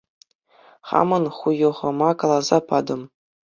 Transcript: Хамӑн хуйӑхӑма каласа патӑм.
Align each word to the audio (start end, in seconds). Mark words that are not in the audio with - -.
Хамӑн 0.87 1.23
хуйӑхӑма 1.37 2.09
каласа 2.19 2.59
патӑм. 2.67 3.01